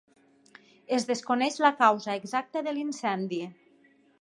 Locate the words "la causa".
1.65-2.17